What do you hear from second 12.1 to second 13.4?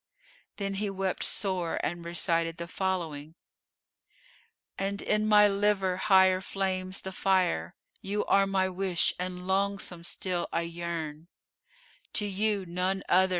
To you (none other!)